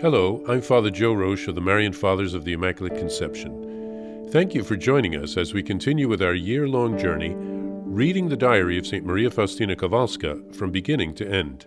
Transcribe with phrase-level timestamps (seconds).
[0.00, 4.28] Hello, I'm Father Joe Roesch of the Marian Fathers of the Immaculate Conception.
[4.32, 8.36] Thank you for joining us as we continue with our year long journey reading the
[8.36, 9.06] diary of St.
[9.06, 11.66] Maria Faustina Kowalska from beginning to end.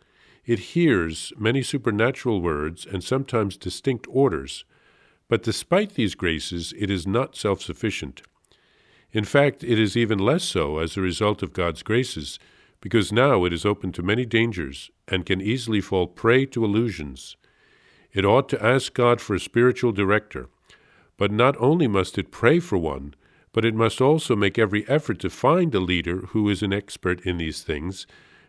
[0.45, 4.63] It hears many supernatural words and sometimes distinct orders.
[5.27, 8.21] But despite these graces, it is not self sufficient.
[9.11, 12.39] In fact, it is even less so as a result of God's graces,
[12.81, 17.35] because now it is open to many dangers and can easily fall prey to illusions.
[18.13, 20.49] It ought to ask God for a spiritual director,
[21.17, 23.15] but not only must it pray for one,
[23.53, 27.21] but it must also make every effort to find a leader who is an expert
[27.25, 28.05] in these things,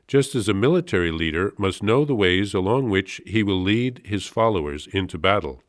[0.07, 4.27] just as a military leader must know the ways along which he will lead his
[4.27, 5.63] followers into battle.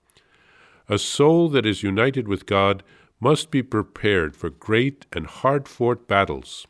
[0.87, 2.83] A soul that is united with God
[3.19, 6.65] must be prepared for great and hard fought battles.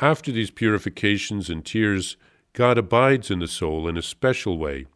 [0.00, 2.16] After these purifications and tears,
[2.52, 4.86] God abides in the soul in a special way,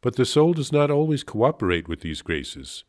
[0.00, 2.84] but the soul does not always cooperate with these graces.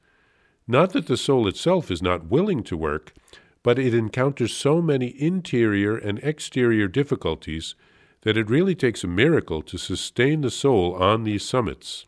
[0.67, 3.13] Not that the soul itself is not willing to work,
[3.61, 7.75] but it encounters so many interior and exterior difficulties
[8.21, 12.05] that it really takes a miracle to sustain the soul on these summits.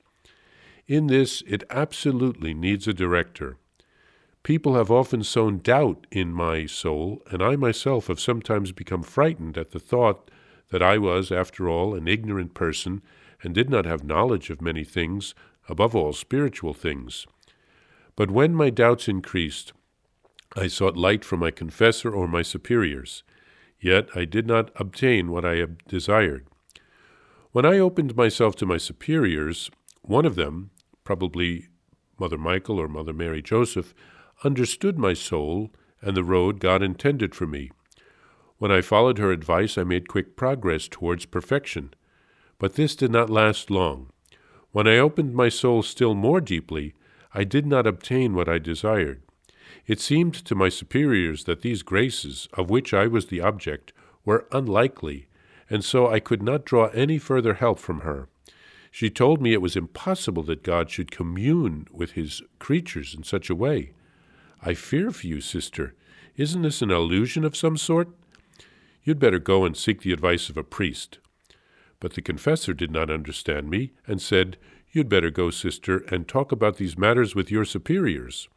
[0.87, 3.57] In this, it absolutely needs a director.
[4.41, 9.57] People have often sown doubt in my soul, and I myself have sometimes become frightened
[9.57, 10.31] at the thought
[10.69, 13.01] that I was, after all, an ignorant person
[13.43, 15.35] and did not have knowledge of many things,
[15.69, 17.27] above all spiritual things.
[18.17, 19.71] But when my doubts increased,
[20.55, 23.23] I sought light from my confessor or my superiors.
[23.79, 26.47] Yet I did not obtain what I desired.
[27.51, 29.69] When I opened myself to my superiors,
[30.01, 30.71] one of them,
[31.03, 31.67] probably
[32.19, 33.93] Mother Michael or Mother Mary Joseph,
[34.43, 35.71] understood my soul
[36.01, 37.69] and the road God intended for me.
[38.57, 41.93] When I followed her advice, I made quick progress towards perfection.
[42.57, 44.09] But this did not last long.
[44.71, 46.95] When I opened my soul still more deeply,
[47.37, 49.21] I did not obtain what I desired.
[49.85, 53.93] It seemed to my superiors that these graces, of which I was the object,
[54.25, 55.27] were unlikely,
[55.69, 58.27] and so I could not draw any further help from her.
[58.89, 63.51] She told me it was impossible that God should commune with his creatures in such
[63.51, 63.91] a way.
[64.63, 65.93] I fear for you, sister.
[66.37, 68.09] Isn't this an illusion of some sort?
[69.03, 71.19] You'd better go and seek the advice of a priest.
[71.99, 74.57] But the confessor did not understand me, and said,
[74.97, 78.49] You'd better go, sister, and talk about these matters with your superiors.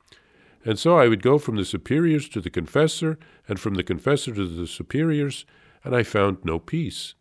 [0.65, 4.33] And so I would go from the superiors to the confessor, and from the confessor
[4.33, 5.45] to the superiors,
[5.85, 7.15] and I found no peace.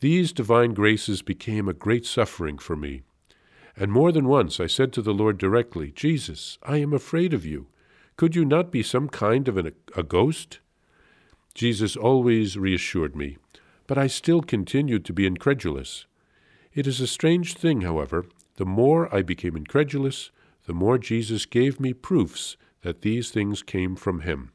[0.00, 3.00] These divine graces became a great suffering for me.
[3.74, 7.46] And more than once I said to the Lord directly, Jesus, I am afraid of
[7.46, 7.68] you.
[8.18, 10.60] Could you not be some kind of an, a ghost?
[11.54, 13.38] Jesus always reassured me,
[13.86, 16.04] but I still continued to be incredulous.
[16.72, 18.26] It is a strange thing, however,
[18.56, 20.30] the more I became incredulous,
[20.66, 24.52] the more Jesus gave me proofs that these things came from him.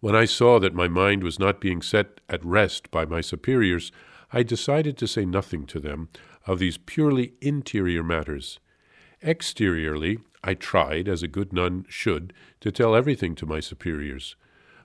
[0.00, 3.90] When I saw that my mind was not being set at rest by my superiors,
[4.32, 6.08] I decided to say nothing to them
[6.46, 8.60] of these purely interior matters.
[9.22, 14.36] Exteriorly, I tried, as a good nun should, to tell everything to my superiors.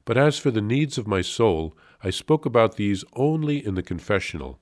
[0.06, 3.84] But as for the needs of my soul, I spoke about these only in the
[3.84, 4.60] confessional.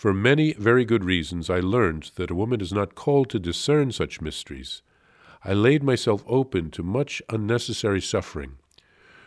[0.00, 3.92] For many very good reasons, I learned that a woman is not called to discern
[3.92, 4.80] such mysteries.
[5.44, 8.52] I laid myself open to much unnecessary suffering.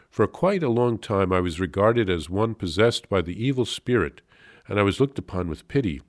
[0.10, 4.24] For quite a long time I was regarded as one possessed by the evil spirit,
[4.68, 6.02] and I was looked upon with pity,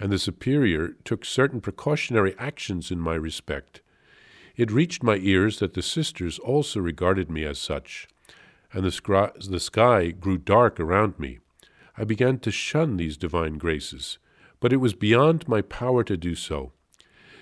[0.00, 3.82] and the superior took certain precautionary actions in my respect.
[4.56, 8.08] It reached my ears that the sisters also regarded me as such,
[8.72, 11.40] and the, the sky grew dark around me.
[11.96, 14.18] I began to shun these divine graces,
[14.60, 16.72] but it was beyond my power to do so.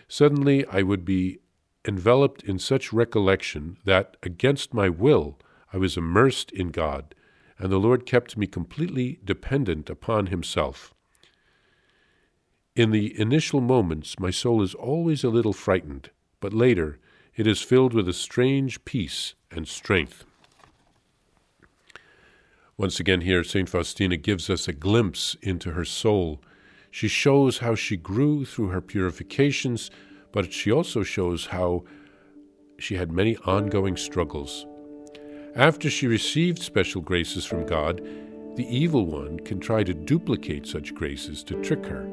[0.09, 1.41] Suddenly I would be
[1.87, 5.39] enveloped in such recollection that, against my will,
[5.73, 7.15] I was immersed in God,
[7.59, 10.95] and the Lord kept me completely dependent upon Himself.
[12.77, 16.11] In the initial moments, my soul is always a little frightened,
[16.41, 16.99] but later
[17.37, 20.25] it is filled with a strange peace and strength.
[22.76, 23.69] Once again, here, St.
[23.69, 26.43] Faustina gives us a glimpse into her soul.
[26.91, 29.93] She shows how she grew through her purifications,
[30.32, 31.85] but she also shows how
[32.79, 34.67] she had many ongoing struggles.
[35.55, 38.00] After she received special graces from God,
[38.56, 42.09] the evil one can try to duplicate such graces to trick her.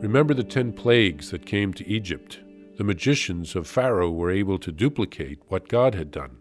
[0.00, 2.40] Remember the ten plagues that came to Egypt.
[2.78, 6.38] The magicians of Pharaoh were able to duplicate what God had done.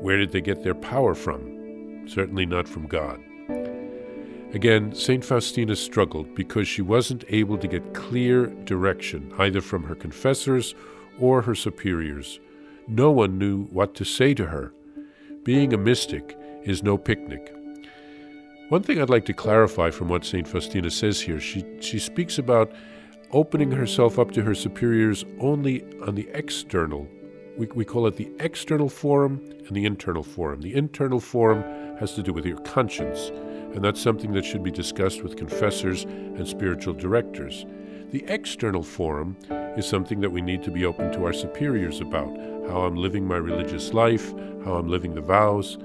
[0.00, 1.61] Where did they get their power from?
[2.06, 3.20] Certainly not from God.
[4.54, 5.24] Again, St.
[5.24, 10.74] Faustina struggled because she wasn't able to get clear direction either from her confessors
[11.18, 12.38] or her superiors.
[12.86, 14.74] No one knew what to say to her.
[15.44, 17.54] Being a mystic is no picnic.
[18.68, 20.46] One thing I'd like to clarify from what St.
[20.46, 22.72] Faustina says here, she, she speaks about
[23.32, 27.08] opening herself up to her superiors only on the external.
[27.56, 30.60] We, we call it the external forum and the internal forum.
[30.60, 31.62] The internal forum
[31.98, 33.30] has to do with your conscience
[33.74, 37.64] and that's something that should be discussed with confessors and spiritual directors.
[38.10, 39.36] The external forum
[39.78, 42.36] is something that we need to be open to our superiors about
[42.68, 44.32] how I'm living my religious life,
[44.64, 45.78] how I'm living the vows,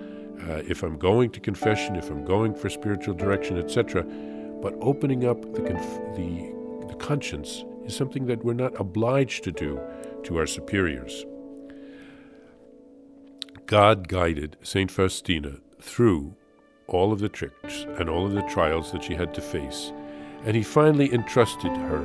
[0.49, 4.03] uh, if I'm going to confession, if I'm going for spiritual direction, etc.
[4.03, 9.51] But opening up the, conf- the, the conscience is something that we're not obliged to
[9.53, 9.79] do
[10.23, 11.25] to our superiors.
[13.67, 14.89] God guided St.
[14.89, 16.33] Faustina through
[16.87, 19.91] all of the tricks and all of the trials that she had to face,
[20.45, 21.99] and he finally entrusted her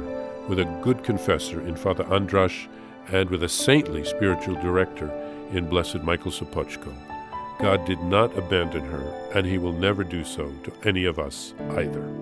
[0.49, 2.67] with a good confessor in Father Andrasz
[3.13, 5.09] and with a saintly spiritual director
[5.53, 6.93] in Blessed Michael Sopoćko.
[7.61, 11.55] God did not abandon her, and he will never do so to any of us
[11.77, 12.22] either.